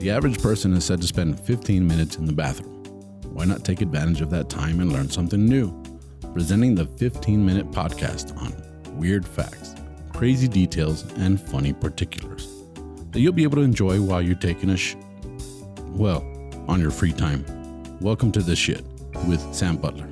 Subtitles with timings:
[0.00, 2.84] The average person is said to spend 15 minutes in the bathroom.
[3.34, 5.70] Why not take advantage of that time and learn something new?
[6.32, 8.50] Presenting the 15 minute podcast on
[8.98, 9.74] weird facts,
[10.14, 12.48] crazy details, and funny particulars
[13.10, 14.96] that you'll be able to enjoy while you're taking a sh.
[15.88, 16.24] Well,
[16.66, 17.44] on your free time.
[18.00, 18.82] Welcome to This Shit
[19.28, 20.08] with Sam Butler.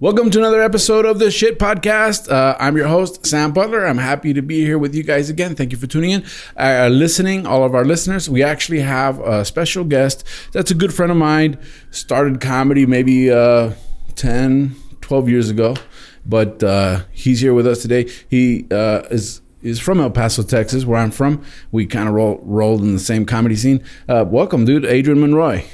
[0.00, 2.28] Welcome to another episode of the Shit Podcast.
[2.30, 3.86] Uh, I'm your host, Sam Butler.
[3.86, 5.54] I'm happy to be here with you guys again.
[5.54, 6.24] Thank you for tuning in,
[6.56, 8.28] uh, listening, all of our listeners.
[8.28, 11.58] We actually have a special guest that's a good friend of mine.
[11.92, 13.74] Started comedy maybe uh,
[14.16, 15.76] 10, 12 years ago,
[16.26, 18.10] but uh, he's here with us today.
[18.28, 21.42] He uh, is is from El Paso, Texas, where I'm from.
[21.70, 23.82] We kind of roll, rolled in the same comedy scene.
[24.08, 25.64] Uh, welcome, dude, Adrian Monroy.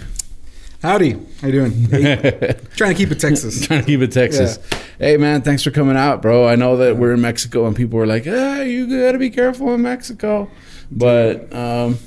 [0.82, 1.12] Howdy,
[1.42, 1.72] how you doing?
[1.90, 3.60] Hey, trying to keep it Texas.
[3.66, 4.58] trying to keep it Texas.
[4.98, 6.48] Hey man, thanks for coming out, bro.
[6.48, 9.28] I know that we're in Mexico and people are like, "Ah, you got to be
[9.28, 10.50] careful in Mexico,"
[10.90, 11.98] but um,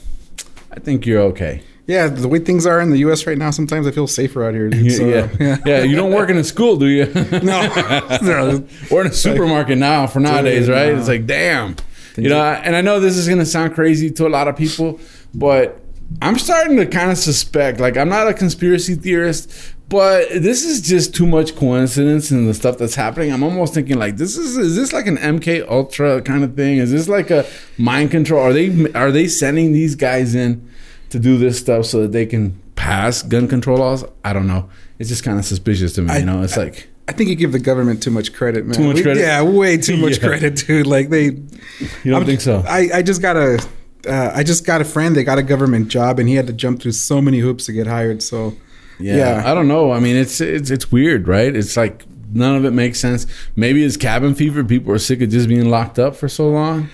[0.72, 1.62] I think you're okay.
[1.86, 3.28] Yeah, the way things are in the U.S.
[3.28, 4.70] right now, sometimes I feel safer out here.
[4.72, 5.30] Dude, so, yeah.
[5.40, 5.84] yeah, yeah.
[5.84, 7.06] You don't work in a school, do you?
[7.44, 7.68] no,
[8.24, 8.68] no.
[8.90, 10.94] We're in a supermarket now for nowadays, right?
[10.94, 11.76] It's like, damn.
[12.18, 15.00] You know, and I know this is gonna sound crazy to a lot of people,
[15.36, 15.83] but
[16.22, 17.80] I'm starting to kind of suspect.
[17.80, 19.52] Like, I'm not a conspiracy theorist,
[19.90, 23.32] but this is just too much coincidence in the stuff that's happening.
[23.32, 26.78] I'm almost thinking like, this is is this like an MK Ultra kind of thing?
[26.78, 27.46] Is this like a
[27.78, 28.42] mind control?
[28.42, 30.68] Are they are they sending these guys in
[31.10, 34.06] to do this stuff so that they can pass gun control laws?
[34.24, 34.70] I don't know.
[35.00, 36.18] It's just kind of suspicious to me.
[36.20, 36.90] you know, it's like.
[37.06, 38.76] I think you give the government too much credit, man.
[38.76, 39.20] Too much We- credit?
[39.22, 40.28] Yeah, way too much Yeah.
[40.30, 40.88] credit, dude.
[40.88, 41.26] Like they.
[41.26, 41.42] You
[42.06, 42.64] don't I'm- think so?
[42.68, 43.62] I, I just got a.
[44.08, 45.16] Uh, I just got a friend.
[45.16, 47.74] They got a government job, and he had to jump through so many hoops to
[47.74, 48.22] get hired.
[48.22, 48.54] So,
[49.00, 49.44] Yeah, Yeah.
[49.52, 49.92] I don't know.
[49.92, 51.56] I mean, it's it's it's weird, right?
[51.56, 53.26] It's like none of it makes sense.
[53.56, 54.64] Maybe it's cabin fever.
[54.64, 56.90] People are sick of just being locked up for so long.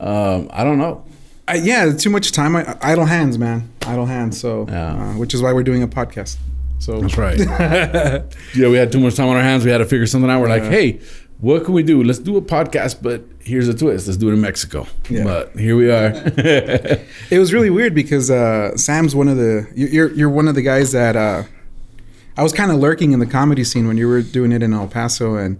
[0.00, 1.04] Um, I don't know.
[1.46, 2.56] I, yeah, too much time.
[2.56, 3.70] I, idle hands, man.
[3.86, 4.38] Idle hands.
[4.40, 4.94] So, Yeah.
[4.94, 6.36] uh, which is why we're doing a podcast.
[6.80, 7.38] So That's right.
[8.54, 9.64] yeah, we had too much time on our hands.
[9.64, 10.40] We had to figure something out.
[10.40, 11.00] We're like, hey,
[11.40, 12.02] what can we do?
[12.04, 14.06] Let's do a podcast, but here's a twist.
[14.06, 14.86] Let's do it in Mexico.
[15.10, 15.24] Yeah.
[15.24, 16.12] But here we are.
[17.30, 20.54] It was really weird because uh, Sam's one of the you- you're you're one of
[20.54, 21.42] the guys that uh,
[22.36, 24.72] I was kind of lurking in the comedy scene when you were doing it in
[24.72, 25.58] El Paso and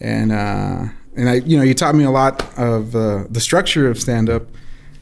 [0.00, 0.84] and uh,
[1.16, 4.28] and I you know you taught me a lot of uh, the structure of stand
[4.30, 4.42] up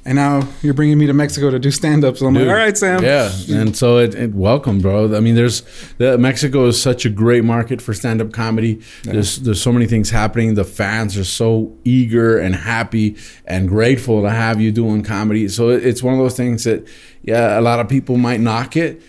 [0.06, 2.56] and now you're bringing me to Mexico to do stand up so I'm Dude, like
[2.56, 5.14] all right Sam Yeah, and so it, it welcome, bro.
[5.14, 5.62] I mean, there's
[5.98, 8.80] the, Mexico is such a great market for stand up comedy.
[9.02, 10.54] There's there's so many things happening.
[10.54, 15.48] The fans are so eager and happy and grateful to have you doing comedy.
[15.48, 16.86] So it, it's one of those things that
[17.22, 19.02] yeah, a lot of people might knock it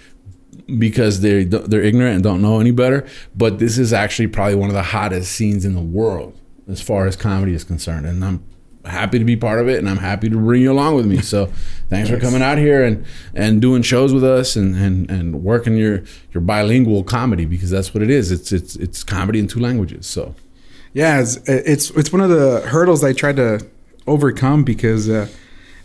[0.79, 3.07] because they're they're ignorant and don't know any better.
[3.35, 6.35] But this is actually probably one of the hottest scenes in the world
[6.67, 8.43] as far as comedy is concerned, and I'm
[8.87, 11.21] happy to be part of it, and I'm happy to bring you along with me.
[11.21, 11.45] So,
[11.89, 15.77] thanks for coming out here and and doing shows with us and and and working
[15.77, 16.03] your
[16.33, 18.31] your bilingual comedy because that's what it is.
[18.31, 20.07] It's it's it's comedy in two languages.
[20.07, 20.35] So,
[20.93, 23.65] yeah it's, it's it's one of the hurdles I tried to
[24.07, 25.27] overcome because uh,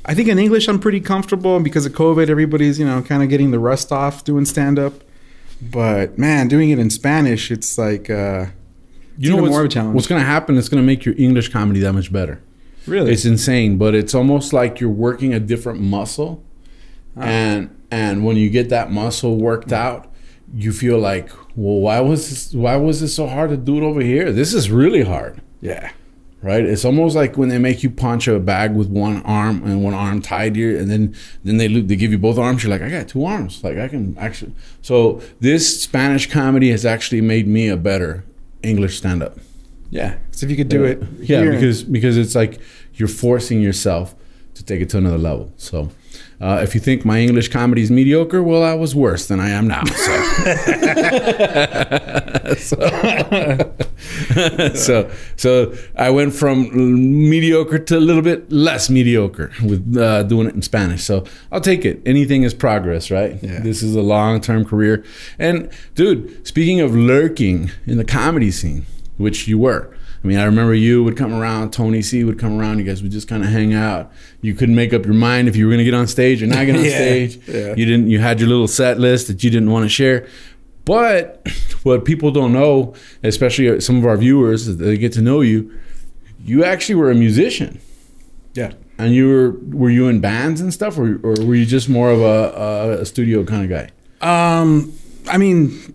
[0.07, 3.23] I think in English I'm pretty comfortable and because of COVID everybody's you know kind
[3.23, 4.95] of getting the rust off doing stand up
[5.61, 8.47] but man doing it in Spanish it's like uh,
[9.19, 9.95] you know more of a challenge.
[9.95, 10.57] what's going to happen?
[10.57, 12.41] It's going to make your English comedy that much better.
[12.87, 16.43] Really It's insane, but it's almost like you're working a different muscle,
[17.17, 17.23] Ah.
[17.25, 20.11] and and when you get that muscle worked out,
[20.55, 23.83] you feel like, well, why was this, why was it so hard to do it
[23.83, 24.33] over here?
[24.33, 25.91] This is really hard, yeah
[26.43, 26.65] right?
[26.65, 29.95] It's almost like when they make you punch a bag with one arm and one
[29.95, 31.15] arm tied here, and then
[31.45, 32.63] then they they give you both arms.
[32.65, 34.53] You're like, I got two arms, like I can actually.
[34.81, 38.25] So this Spanish comedy has actually made me a better
[38.63, 39.39] English stand up.
[39.99, 42.59] Yeah so if you could do it Yeah, here- because because it's like
[42.95, 44.15] you're forcing yourself
[44.55, 45.51] to take it to another level.
[45.57, 45.89] So,
[46.39, 49.49] uh, if you think my English comedy is mediocre, well, I was worse than I
[49.49, 49.83] am now.
[49.87, 50.13] So,
[52.59, 52.77] so,
[54.75, 56.69] so, so I went from
[57.31, 61.03] mediocre to a little bit less mediocre with uh, doing it in Spanish.
[61.03, 62.03] So I'll take it.
[62.05, 63.39] Anything is progress, right?
[63.43, 63.61] Yeah.
[63.61, 65.05] This is a long term career.
[65.39, 68.85] And dude, speaking of lurking in the comedy scene,
[69.17, 69.95] which you were.
[70.23, 73.03] I mean, I remember you would come around, Tony C would come around, you guys
[73.03, 74.13] would just kind of hang out.
[74.41, 76.47] You couldn't make up your mind if you were going to get on stage or
[76.47, 77.41] not get on Yeah, stage.
[77.49, 77.75] yeah.
[77.77, 80.29] You didn't you had your little set list that you didn't want to share.
[80.85, 81.47] But
[81.83, 85.73] what people don't know, especially some of our viewers, they get to know you,
[86.45, 87.81] you actually were a musician.
[88.55, 91.89] yeah And you were were you in bands and stuff, or, or were you just
[91.89, 92.53] more of a,
[92.99, 93.91] a, a studio kind of guy?
[94.21, 94.93] Um,
[95.29, 95.95] I mean,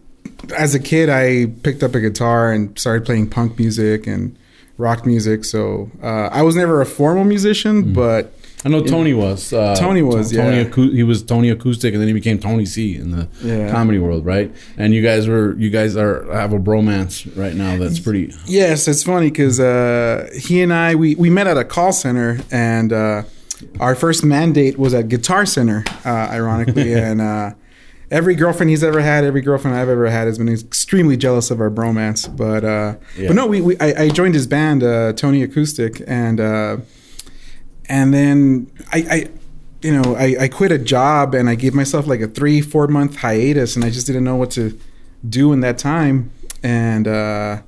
[0.56, 4.38] as a kid, I picked up a guitar and started playing punk music and
[4.78, 5.44] rock music.
[5.46, 8.34] So uh, I was never a formal musician, but
[8.66, 9.54] I know Tony was.
[9.54, 10.64] Uh, Tony was, Tony yeah.
[10.66, 13.72] Acou- he was Tony Acoustic, and then he became Tony C in the Yeah.
[13.72, 14.52] comedy world, right?
[14.78, 17.78] And you guys were, you guys are have a bromance right now.
[17.78, 18.34] That's pretty.
[18.46, 22.40] Yes, it's funny because uh, he and I we, we met at a call center,
[22.52, 23.24] and uh,
[23.80, 26.94] our first mandate was at Guitar Center, uh, ironically.
[27.08, 27.52] and uh,
[28.12, 31.60] every girlfriend he's ever had, every girlfriend I've ever had, has been extremely jealous of
[31.60, 32.28] our bromance.
[32.36, 33.28] But uh, Yeah.
[33.28, 36.78] but no, we, we I, I joined his band, uh, Tony Acoustic, and uh,
[37.90, 38.98] and then I.
[39.10, 39.30] I
[39.84, 42.88] you know, I, I quit a job and I gave myself like a three, four
[42.88, 44.78] month hiatus, and I just didn't know what to
[45.30, 46.32] do in that time.
[46.64, 47.62] And uh,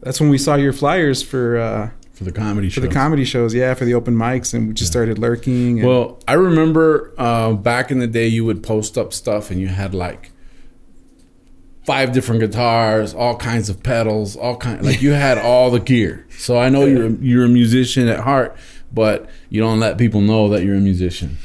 [0.00, 1.90] that's when we saw your flyers for uh,
[2.22, 2.74] For the comedy shows.
[2.82, 5.80] for the comedy shows, yeah, for the open mics, and we just started lurking.
[5.80, 9.60] And, Well, I remember uh, back in the day, you would post up stuff, and
[9.60, 10.30] you had like
[11.84, 14.84] five different guitars, all kinds of pedals, all kind.
[14.84, 16.26] Like you had all the gear.
[16.38, 18.56] So I know you're you're a musician at heart,
[18.92, 21.38] but you don't let people know that you're a musician.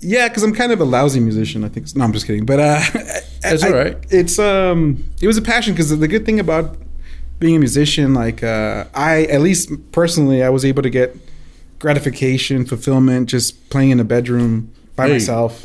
[0.00, 1.64] yeah, because I'm kind of a lousy musician.
[1.64, 1.94] I think.
[1.96, 2.46] No, I'm just kidding.
[2.46, 2.80] But uh,
[3.42, 3.96] That's I- all right.
[4.10, 6.76] It's um, it was a passion because the good thing about
[7.38, 11.16] being a musician, like uh, I, at least personally, I was able to get
[11.78, 15.64] gratification, fulfillment, just playing in a bedroom by Hey, myself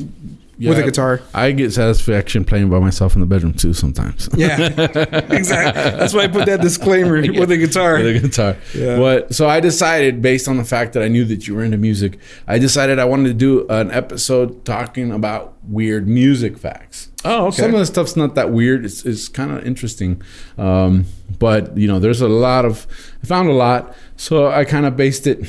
[0.70, 1.22] with a guitar.
[1.34, 4.30] I get satisfaction playing by myself in the bedroom too sometimes.
[4.36, 4.58] Yeah,
[5.30, 5.82] exactly.
[5.82, 7.98] That's why I put that disclaimer with a guitar.
[7.98, 8.58] with a guitar.
[8.74, 8.98] Yeah.
[8.98, 11.78] But so I decided, based on the fact that I knew that you were into
[11.78, 17.10] music, I decided I wanted to do an episode talking about weird music facts.
[17.24, 17.58] Oh, okay.
[17.58, 18.84] Some of the stuff's not that weird.
[18.84, 20.22] It's, it's kind of interesting.
[20.58, 21.06] Um,
[21.40, 22.88] but, you know, there's a lot of,
[23.24, 23.96] I found a lot.
[24.18, 25.46] So I kind of based it.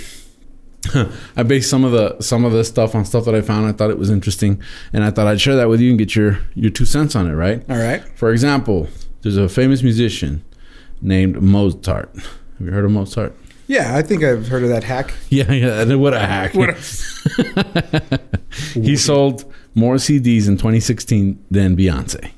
[1.36, 3.66] I based some of the some of the stuff on stuff that I found.
[3.66, 4.60] I thought it was interesting,
[4.92, 7.28] and I thought I'd share that with you and get your your two cents on
[7.30, 7.34] it.
[7.34, 7.62] Right?
[7.70, 8.02] All right.
[8.16, 8.88] For example,
[9.22, 10.44] there's a famous musician
[11.00, 12.10] named Mozart.
[12.14, 13.34] Have you heard of Mozart?
[13.68, 15.14] Yeah, I think I've heard of that hack.
[15.30, 15.94] Yeah, yeah.
[15.94, 16.54] What a hack!
[16.54, 18.20] What a-
[18.74, 22.32] he sold more CDs in 2016 than Beyonce.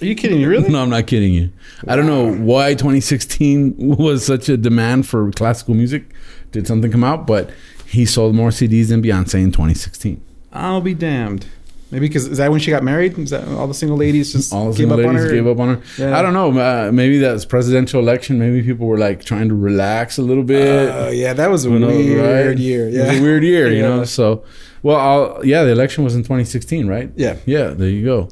[0.00, 0.44] Are you kidding me?
[0.46, 0.68] Really?
[0.70, 1.52] No, I'm not kidding you.
[1.86, 6.12] I don't know why 2016 was such a demand for classical music.
[6.54, 7.26] Did something come out?
[7.26, 7.50] But
[7.86, 10.20] he sold more CDs than Beyonce in 2016.
[10.52, 11.46] I'll be damned.
[11.90, 13.16] Maybe because is that when she got married?
[13.18, 15.34] Is that all the single ladies just All the gave single up on ladies her?
[15.34, 15.82] gave up on her.
[15.98, 16.18] Yeah.
[16.18, 16.50] I don't know.
[16.58, 18.38] Uh, maybe that's presidential election.
[18.38, 20.88] Maybe people were like trying to relax a little bit.
[20.92, 22.58] Oh yeah, that was a You know, weird right?
[22.58, 22.88] year.
[22.88, 23.88] It Yeah, was a weird year, you Yeah.
[23.88, 24.04] know.
[24.04, 24.42] So,
[24.82, 27.12] well, I'll, yeah, the election was in 2016, right?
[27.16, 27.36] Yeah.
[27.46, 28.28] Yeah, there you go.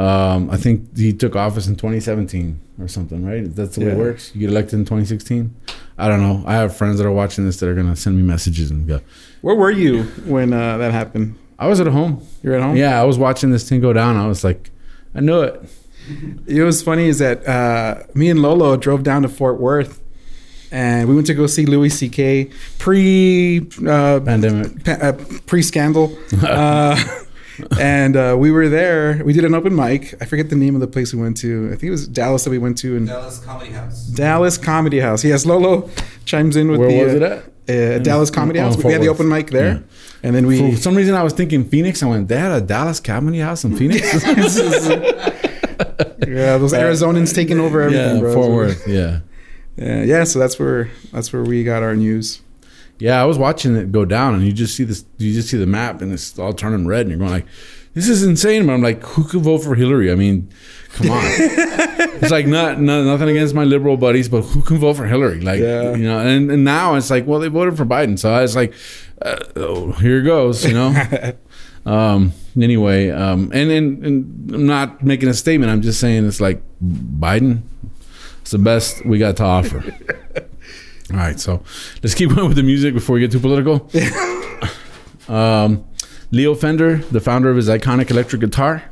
[0.00, 3.52] Um, I think he took office in 2017 or something, right?
[3.56, 4.30] That's the way it works.
[4.34, 5.52] You get elected in 2016.
[6.00, 6.42] I don't know.
[6.46, 9.00] I have friends that are watching this that are gonna send me messages and go.
[9.42, 11.36] Where were you when uh, that happened?
[11.58, 12.26] I was at home.
[12.42, 12.76] You're at home.
[12.76, 14.16] Yeah, I was watching this thing go down.
[14.16, 14.70] I was like,
[15.14, 15.62] I knew it.
[16.46, 20.00] It was funny is that uh, me and Lolo drove down to Fort Worth,
[20.72, 22.50] and we went to go see Louis C.K.
[22.78, 24.82] pre uh, Pandemic.
[24.84, 25.12] pa- uh,
[25.46, 26.16] pre scandal.
[27.78, 29.22] and uh, we were there.
[29.24, 30.14] We did an open mic.
[30.20, 31.66] I forget the name of the place we went to.
[31.66, 34.06] I think it was Dallas that we went to, and Dallas Comedy House.
[34.06, 35.24] Dallas Comedy House.
[35.24, 35.88] Yes, Lolo
[36.24, 37.44] chimes in with Where the was uh, it at?
[37.68, 38.74] Uh, Dallas Comedy House.
[38.74, 39.80] Fort we had the open mic there, Yeah.
[40.22, 40.72] and then we.
[40.72, 42.02] For some reason, I was thinking Phoenix.
[42.02, 44.12] I went, they had a Dallas Comedy House in Phoenix.
[46.26, 48.34] yeah, those Arizonans taking over everything, yeah, bro.
[48.34, 48.88] Fort Worth.
[48.88, 49.20] Yeah.
[49.76, 50.24] Yeah, yeah.
[50.24, 52.42] So that's where that's where we got our news.
[53.00, 55.04] Yeah, I was watching it go down, and you just see this.
[55.18, 57.46] You just see the map, and it's all turning red, and you're going like,
[57.94, 60.48] "This is insane." But I'm like, "Who could vote for Hillary?" I mean,
[60.92, 61.22] come on.
[61.24, 65.40] it's like not, not nothing against my liberal buddies, but who can vote for Hillary?
[65.40, 65.94] Like, Yeah.
[65.94, 66.18] you know.
[66.18, 68.74] And, and now it's like, well, they voted for Biden, so I was like,
[69.22, 71.32] uh, oh, here it goes, you know.
[71.86, 72.32] um.
[72.60, 75.70] Anyway, um, and, and and I'm not making a statement.
[75.70, 77.62] I'm just saying it's like Biden.
[78.42, 79.84] It's the best we got to offer.
[81.10, 81.62] All right, so
[82.02, 83.90] let's keep going with the music before we get too political.
[85.28, 85.84] um,
[86.30, 88.84] Leo Fender, the founder of his iconic electric guitar,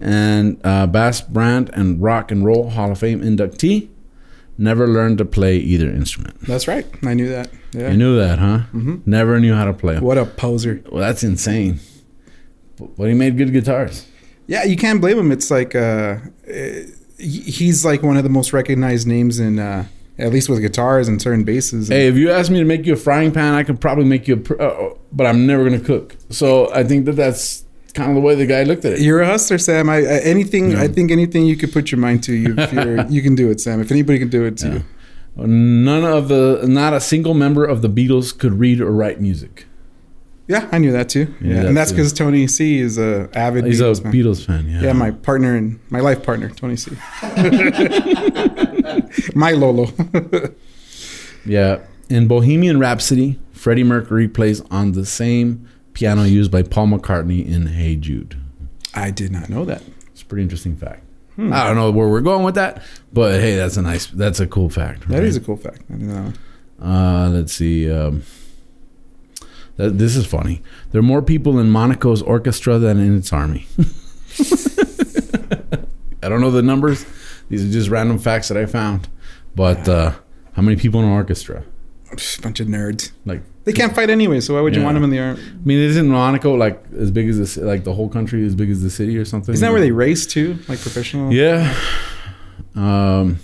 [0.00, 3.88] and uh, Bass Brand and Rock and Roll Hall of Fame inductee,
[4.58, 6.40] never learned to play either instrument.
[6.40, 6.84] That's right.
[7.04, 7.50] I knew that.
[7.72, 7.90] Yeah.
[7.92, 8.62] You knew that, huh?
[9.06, 10.00] Never knew how to play.
[10.00, 10.82] What a poser.
[10.90, 11.78] Well, that's insane.
[12.76, 14.06] But but he made good guitars.
[14.48, 15.30] Yeah, you can't blame him.
[15.30, 19.86] It's like uh, eh, he's like one of the most recognized names in uh,
[20.18, 21.88] at least with guitars and certain basses.
[21.88, 24.28] Hey, if you ask me to make you a frying pan, I could probably make
[24.28, 24.38] you a.
[24.38, 26.16] pr- Uh, but I'm never gonna cook.
[26.30, 27.64] So I think that that's
[27.94, 29.00] kind of the way the guy looked at it.
[29.00, 29.88] You're a hustler, Sam.
[29.90, 30.70] I, I anything.
[30.72, 30.82] Yeah.
[30.82, 33.50] I think anything you could put your mind to, you if you're, you can do
[33.50, 33.80] it, Sam.
[33.80, 34.74] If anybody can do it, to Yeah.
[34.74, 34.84] you.
[35.46, 39.64] None of the, not a single member of the Beatles could read or write music.
[40.46, 41.34] Yeah, I knew that too.
[41.40, 43.64] You Yeah, that and that's because Tony C is a avid.
[43.64, 44.12] He's Beatles a fan.
[44.12, 44.68] Beatles fan.
[44.68, 44.82] Yeah.
[44.82, 46.90] Yeah, my partner and my life partner, Tony C.
[49.34, 49.88] my Lolo.
[51.44, 51.80] Yeah.
[52.08, 57.66] In Bohemian Rhapsody, Freddie Mercury plays on the same piano used by Paul McCartney in
[57.66, 58.38] Hey Jude.
[58.94, 59.82] I did not know that.
[60.12, 61.02] It's a pretty interesting fact.
[61.38, 62.82] I don't know where we're going with that,
[63.12, 65.08] but hey, that's a nice, that's a cool fact.
[65.08, 65.24] That right?
[65.24, 65.80] is a cool fact.
[65.90, 66.32] I know.
[66.80, 67.90] Uh, let's see.
[67.90, 68.22] Um,
[69.76, 70.62] that, this is funny.
[70.90, 73.66] There are more people in Monaco's orchestra than in its army.
[76.22, 77.06] I don't know the numbers.
[77.52, 79.08] These are just random facts that I found.
[79.54, 80.12] But uh,
[80.54, 81.64] how many people in an orchestra?
[82.12, 83.12] Psh, bunch of nerds.
[83.26, 84.86] Like, They can't fight anyway, so why would you Yeah.
[84.86, 85.38] want them in the army?
[85.40, 87.58] I mean, isn't Monaco like as big as this?
[87.58, 89.52] Like the whole country as big as the city or something?
[89.52, 91.30] Isn't that where they race too, like professional?
[91.30, 91.74] Yeah.
[92.74, 93.38] Um,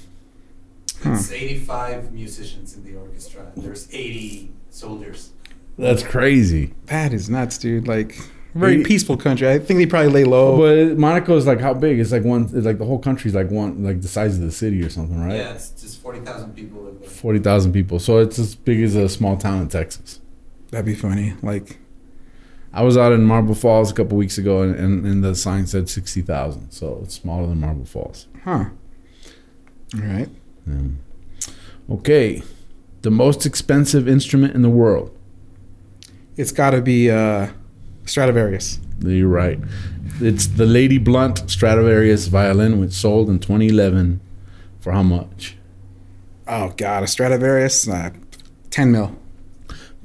[1.03, 1.13] Huh.
[1.13, 3.53] It's 85 musicians in the orchestra.
[3.57, 5.31] There's 80 soldiers.
[5.79, 6.73] that's crazy.
[6.87, 7.87] That is nuts, dude.
[7.87, 8.19] Like
[8.55, 9.49] very They- peaceful country.
[9.49, 10.57] I think they probably lay low.
[10.59, 11.99] But Monaco is like how big?
[12.01, 12.45] It's like one.
[12.55, 15.21] It's like the whole country's like one, like the size of the city or something,
[15.21, 15.37] right?
[15.37, 17.09] Yeah, it's just 40,000 people live there.
[17.09, 17.99] Forty thousand people.
[17.99, 20.21] So it's as big as a small town in Texas.
[20.71, 21.35] That'd be funny.
[21.43, 21.79] Like
[22.73, 25.67] I was out in Marble Falls a couple weeks ago, and, and, and the sign
[25.67, 26.71] said sixty thousand.
[26.71, 28.27] So it's smaller than Marble Falls.
[28.45, 28.67] Huh.
[29.95, 30.29] All right.
[30.67, 30.75] Yeah.
[31.91, 32.43] Okay,
[33.03, 35.11] the most expensive instrument in the world.
[36.37, 37.49] It's got to be uh,
[38.09, 38.81] Stradivarius.
[39.01, 39.59] You're right.
[40.21, 44.21] It's the Lady Blunt Stradivarius violin, which sold in 2011
[44.81, 45.57] for how much?
[46.47, 47.89] Oh God, a Stradivarius.
[47.89, 48.11] Uh,
[48.71, 49.17] Ten mil.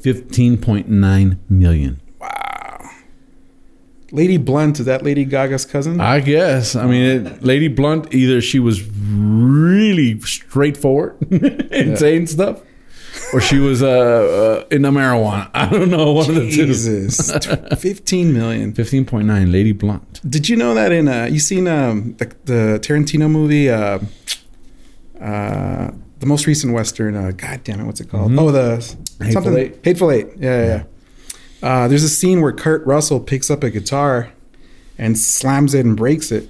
[0.02, 2.02] 15.9 million.
[2.20, 2.90] Wow.
[4.12, 6.02] Lady Blunt is that Lady Gaga's cousin?
[6.02, 6.76] I guess.
[6.76, 11.16] I mean, it, Lady Blunt, either she was really straightforward
[11.72, 12.62] and saying stuff,
[13.34, 15.50] or she was uh, uh, into marijuana.
[15.54, 16.12] I don't know.
[16.13, 16.68] One of the two.
[16.68, 17.32] Jesus,
[17.80, 18.74] fifteen million.
[18.74, 20.22] 15.9, Lady Blunt.
[20.30, 24.00] Did you know that in uh, you seen um the, the Tarantino movie uh,
[25.20, 28.40] uh the most recent western uh, God damn it what's it called Mhm.
[28.40, 28.75] oh the
[29.24, 29.80] Hateful something Eight?
[29.84, 30.84] Hateful Eight yeah yeah, yeah.
[31.68, 34.32] Uh, there's a scene where Kurt Russell picks up a guitar
[34.98, 36.50] and slams it and breaks it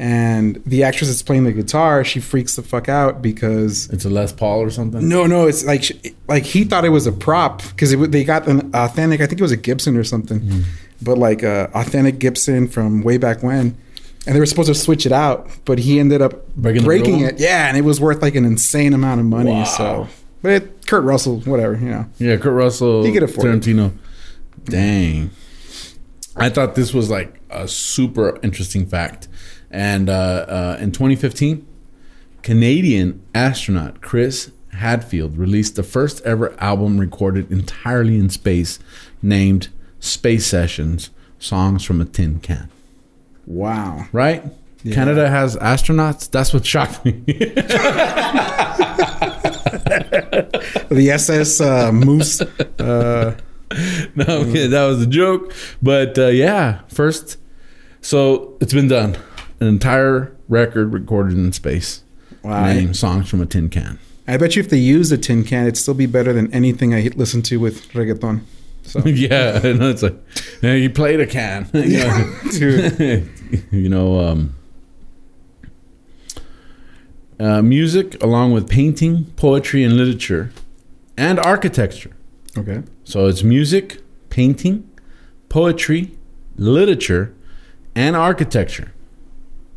[0.00, 4.10] and the actress that's playing the guitar she freaks the fuck out because It's a
[4.10, 5.08] Les Paul or something.
[5.08, 8.70] no no it's like like he thought it was a prop because they got an
[8.74, 10.64] authentic I think it was a Gibson or something Mm.
[11.02, 13.76] but like a authentic Gibson from way back when.
[14.26, 17.40] And they were supposed to switch it out, but he ended up Breaking breaking, it.
[17.40, 19.52] Yeah, and it was worth like an insane amount of money.
[19.52, 19.64] Wow.
[19.64, 20.08] So,
[20.42, 22.06] but it, Kurt Russell, whatever, you know.
[22.18, 23.62] Yeah, Kurt Russell, He could afford it.
[23.62, 23.92] Tarantino.
[24.64, 25.30] Dang.
[26.36, 29.28] I thought this was like a super interesting fact.
[29.70, 31.66] And uh, uh, in 2015,
[32.42, 38.78] Canadian astronaut Chris Hadfield released the first ever album recorded entirely in space
[39.22, 39.68] named
[40.00, 42.70] Space Sessions Songs from a Tin Can.
[43.46, 44.06] Wow.
[44.12, 44.44] Right?
[44.82, 44.94] Yeah.
[44.94, 46.30] Canada has astronauts?
[46.30, 47.22] That's what shocked me.
[50.88, 52.40] The SS uh, Moose.
[52.40, 53.36] Uh,
[54.16, 55.52] no, okay, that was a joke.
[55.82, 57.36] But uh, yeah, first,
[58.00, 59.16] so it's been done.
[59.60, 62.02] An entire record recorded in space.
[62.42, 62.66] wow.
[62.66, 63.98] Name songs from a tin can.
[64.26, 66.94] I bet you if they used a tin can, it'd still be better than anything
[66.94, 68.42] I listen to with reggaeton.
[68.82, 70.16] So, yeah, know it's like
[70.62, 71.68] yeah, you played a can.
[71.74, 73.30] you know, dude.
[73.70, 74.54] you know um,
[77.40, 80.52] uh, music along with painting, poetry, and literature,
[81.16, 82.12] and architecture.
[82.56, 82.82] Okay.
[83.04, 84.00] So it's music,
[84.30, 84.90] painting,
[85.48, 86.16] poetry,
[86.56, 87.34] literature,
[87.94, 88.92] and architecture.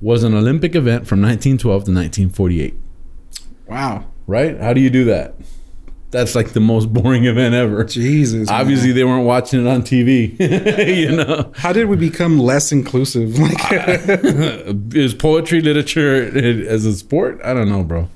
[0.02, 2.74] Was an Olympic event from 1912 to 1948.
[3.68, 4.06] Wow.
[4.28, 4.60] Right?
[4.60, 5.36] How do you do that?
[6.10, 7.84] That's like the most boring event ever.
[7.86, 8.50] Jesus.
[8.50, 8.60] man.
[8.62, 10.38] Obviously, they weren't watching it on TV.
[10.98, 13.38] you know, How did we become less inclusive?
[13.40, 13.62] Like,
[14.96, 16.16] is poetry literature
[16.68, 17.40] as a sport?
[17.44, 18.10] I don't know, bro.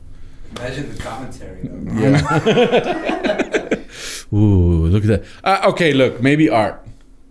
[0.58, 1.62] Imagine the commentary.
[1.64, 2.00] Though.
[4.34, 4.38] Yeah.
[4.38, 5.24] Ooh, look at that.
[5.44, 6.82] Uh, okay, look, maybe art.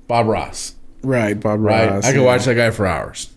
[0.07, 0.75] Bob Ross.
[1.03, 1.91] right, Bob Right?
[1.91, 2.05] Ross.
[2.05, 2.27] I could yeah.
[2.27, 3.31] watch that guy for hours.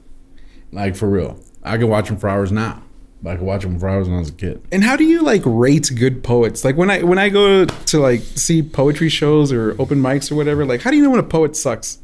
[0.78, 1.40] Like for real.
[1.64, 2.84] I could watch them for hours now.
[3.24, 4.62] But I could watch them for hours when I was a kid.
[4.72, 6.64] And how do you like rate good poets?
[6.64, 10.36] Like when I when I go to like see poetry shows or open mics or
[10.36, 11.98] whatever, like how do you know when a poet sucks?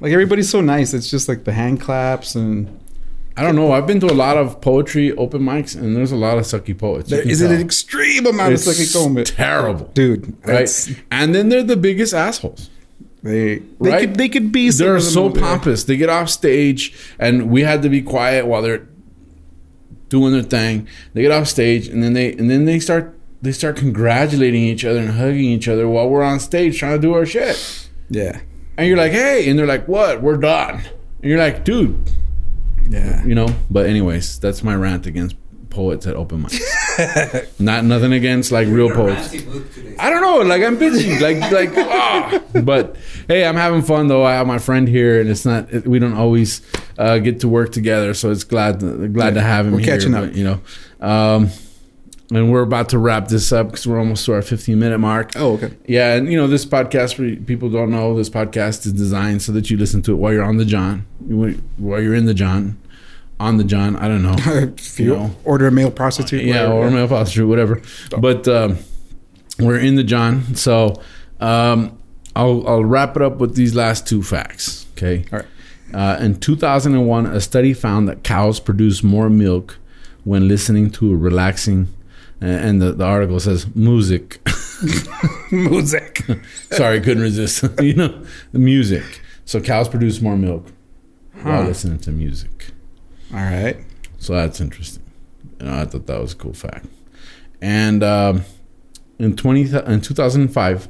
[0.00, 0.94] Like everybody's so nice.
[0.94, 2.80] It's just like the hand claps and
[3.36, 3.72] I don't know.
[3.72, 6.76] I've been to a lot of poetry open mics, and there's a lot of sucky
[6.76, 7.08] poets.
[7.08, 7.54] There is it tell.
[7.56, 9.26] an extreme amount It's of sucky comment.
[9.26, 10.68] terrible, Dude, right?
[11.10, 12.68] And then they're the biggest assholes.
[13.22, 14.00] They they Right?
[14.00, 15.84] could they could be They're so pompous.
[15.84, 18.86] They get off stage, and we had to be quiet while they're
[20.08, 20.88] doing their thing.
[21.14, 24.84] They get off stage, and then they and then they start they start congratulating each
[24.84, 27.88] other and hugging each other while we're on stage trying to do our shit.
[28.08, 28.40] Yeah.
[28.76, 30.22] And you're like, hey, and they're like, what?
[30.22, 30.76] We're done.
[31.20, 32.10] And you're like, dude,
[32.88, 33.24] Yeah.
[33.24, 33.48] you know.
[33.70, 35.36] But anyways, that's my rant against
[35.70, 36.52] poets at open mic.
[37.58, 39.28] Not nothing against like real poets.
[39.28, 39.96] ranty mood today.
[39.98, 42.42] I don't know, like I'm bitching, like like ah.
[42.62, 42.96] But
[43.28, 44.24] hey, I'm having fun though.
[44.24, 46.60] I have my friend here, and it's not it, we don't always
[46.98, 48.80] uh, get to work together, so it's glad
[49.12, 49.72] glad to have him.
[49.72, 50.24] We're here, catching up.
[50.26, 50.60] but, you know.
[51.00, 51.50] Um,
[52.32, 55.32] and we're about to wrap this up because we're almost to our 15 minute mark.
[55.36, 55.72] Oh, okay.
[55.86, 57.14] Yeah, and you know this podcast.
[57.14, 60.32] For people don't know, this podcast is designed so that you listen to it while
[60.32, 61.06] you're on the John,
[61.76, 62.78] while you're in the John,
[63.42, 63.96] on the John.
[63.96, 64.34] I don't know.
[64.78, 65.30] if you You know.
[65.44, 66.74] order a male prostitute, yeah, whatever.
[66.86, 67.82] or male prostitute, whatever.
[68.18, 68.78] But um,
[69.58, 71.00] we're in the John, so
[71.40, 71.98] um,
[72.36, 74.86] I'll I'll wrap it up with these last two facts.
[74.96, 75.24] Okay.
[75.32, 75.48] All right.
[75.94, 79.78] Uh, in 2001, a study found that cows produce more milk
[80.24, 81.86] when listening to a relaxing,
[82.40, 84.40] uh, and the, the article says music.
[85.52, 86.22] Music.
[86.72, 87.62] Sorry, couldn't resist.
[87.80, 89.20] you know, the music.
[89.44, 90.72] So cows produce more milk
[91.42, 92.71] while listening to music.
[93.32, 93.76] All right.
[94.18, 95.02] So that's interesting.
[95.60, 96.86] You know, I thought that was a cool fact.
[97.60, 98.44] And um,
[99.18, 100.88] in twenty in two thousand five,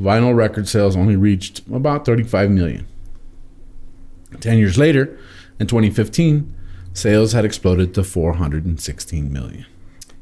[0.00, 2.86] vinyl record sales only reached about thirty five million.
[4.40, 5.18] Ten years later,
[5.58, 6.54] in twenty fifteen,
[6.92, 9.64] sales had exploded to four hundred and sixteen million.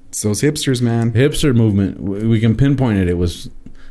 [0.08, 1.12] It's those hipsters, man.
[1.12, 3.08] Hipster movement, we can pinpoint it.
[3.08, 3.50] It was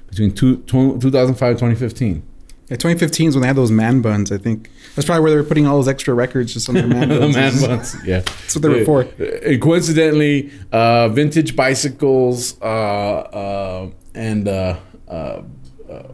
[0.09, 2.23] between two, tw- 2005 and 2015.
[2.69, 4.31] Yeah, 2015 is when they had those man buns.
[4.31, 6.87] I think that's probably where they were putting all those extra records just on their
[6.87, 7.35] man the buns.
[7.35, 7.95] man buns.
[8.05, 9.01] Yeah, That's what they were for.
[9.01, 15.43] And coincidentally, uh, vintage bicycles uh, uh, and uh, uh, uh,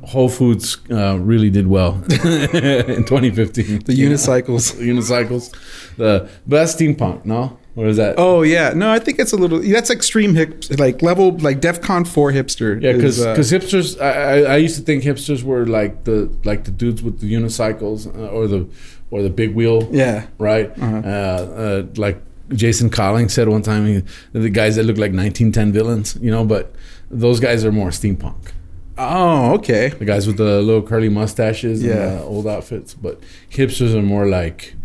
[0.06, 3.80] Whole Foods uh, really did well in 2015.
[3.86, 4.76] The unicycles.
[4.82, 5.52] unicycles,
[5.96, 7.24] the best steampunk.
[7.24, 8.16] No, what is that?
[8.18, 9.60] Oh yeah, no, I think it's a little.
[9.62, 12.82] That's extreme hip, like level, like DefCon four hipster.
[12.82, 16.66] Yeah, is, because uh, hipsters, I, I used to think hipsters were like the like
[16.66, 18.68] the dudes with the unicycles uh, or the
[19.10, 20.70] or the big wheel, yeah, right?
[20.82, 20.98] Uh-huh.
[20.98, 25.72] Uh, uh, like Jason Collins said one time, he, the guys that look like 1910
[25.72, 26.74] villains, you know, but
[27.10, 28.52] those guys are more steampunk.
[28.98, 29.90] Oh, okay.
[29.90, 31.94] The guys with the little curly mustaches Yeah.
[31.94, 34.76] and uh, old outfits, but hipsters are more like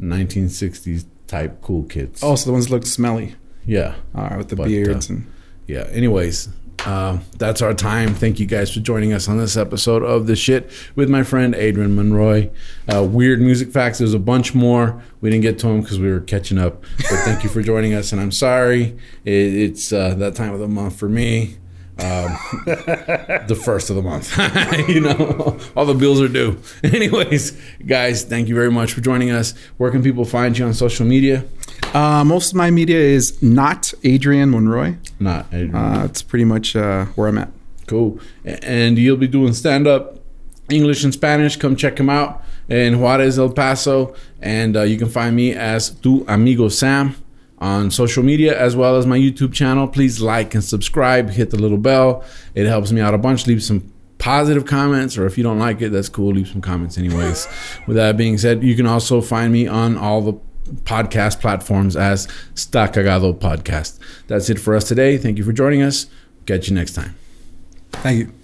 [0.00, 2.20] 1960s type cool kids.
[2.24, 3.36] Oh, so the ones that look smelly.
[3.64, 3.94] yeah.
[4.14, 5.26] All right, with the But, beards uh, and
[5.68, 5.86] yeah.
[5.92, 6.48] Anyways
[6.86, 8.14] um, that's our time.
[8.14, 11.54] Thank you guys for joining us on this episode of the shit with my friend
[11.56, 12.50] adrian monroy.
[12.92, 15.02] Uh, weird music facts there's a bunch more.
[15.20, 16.82] We didn't get to them because we were catching up.
[16.98, 18.96] But thank you for joining us and i'm sorry.
[19.24, 21.56] It, it's uh, that time of the month for me
[22.00, 24.36] um, the first of the month
[24.88, 29.30] you know all the bills are due anyways guys thank you very much for joining
[29.30, 31.44] us where can people find you on social media
[31.94, 34.96] uh, most of my media is not Adrian Monroy.
[35.18, 35.74] not Adrian.
[35.74, 37.50] Uh, it's pretty much uh, where I'm at.
[37.86, 38.20] Cool.
[38.44, 40.18] And you'll be doing stand up
[40.68, 41.56] English and Spanish.
[41.56, 44.14] Come check him out in Juarez, El Paso.
[44.42, 47.16] And uh, you can find me as Tu Amigo Sam
[47.60, 49.88] on social media as well as my YouTube channel.
[49.88, 52.24] Please like and subscribe, hit the little bell.
[52.54, 53.46] It helps me out a bunch.
[53.46, 56.34] Leave some positive comments, or if you don't like it, that's cool.
[56.34, 57.48] Leave some comments, anyways.
[57.86, 60.34] With that being said, you can also find me on all the
[60.84, 63.98] podcast platforms as Sta Cagado Podcast.
[64.26, 65.16] That's it for us today.
[65.16, 66.06] Thank you for joining us.
[66.46, 67.16] Catch you next time.
[67.92, 68.37] Thank you.